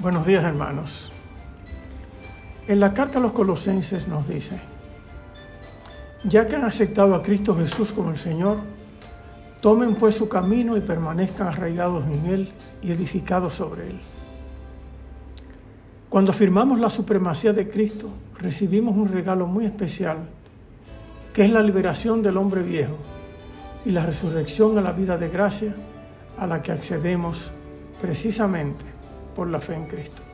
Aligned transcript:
Buenos 0.00 0.28
días 0.28 0.44
hermanos. 0.44 1.10
En 2.68 2.78
la 2.78 2.94
carta 2.94 3.18
a 3.18 3.20
los 3.20 3.32
colosenses 3.32 4.06
nos 4.06 4.28
dice, 4.28 4.60
ya 6.22 6.46
que 6.46 6.54
han 6.54 6.64
aceptado 6.64 7.16
a 7.16 7.22
Cristo 7.24 7.56
Jesús 7.56 7.90
como 7.90 8.12
el 8.12 8.16
Señor, 8.16 8.58
tomen 9.60 9.96
pues 9.96 10.14
su 10.14 10.28
camino 10.28 10.76
y 10.76 10.82
permanezcan 10.82 11.48
arraigados 11.48 12.04
en 12.06 12.26
Él 12.26 12.48
y 12.80 12.92
edificados 12.92 13.56
sobre 13.56 13.88
Él. 13.88 13.98
Cuando 16.08 16.30
afirmamos 16.30 16.78
la 16.78 16.90
supremacía 16.90 17.52
de 17.52 17.68
Cristo, 17.68 18.08
recibimos 18.38 18.96
un 18.96 19.08
regalo 19.08 19.48
muy 19.48 19.66
especial, 19.66 20.18
que 21.32 21.44
es 21.44 21.50
la 21.50 21.60
liberación 21.60 22.22
del 22.22 22.36
hombre 22.36 22.62
viejo 22.62 22.96
y 23.84 23.90
la 23.90 24.06
resurrección 24.06 24.78
a 24.78 24.80
la 24.80 24.92
vida 24.92 25.18
de 25.18 25.28
gracia 25.28 25.74
a 26.38 26.46
la 26.46 26.62
que 26.62 26.70
accedemos 26.70 27.50
precisamente 28.00 28.97
por 29.38 29.46
la 29.46 29.60
fe 29.60 29.74
en 29.74 29.86
Cristo. 29.86 30.27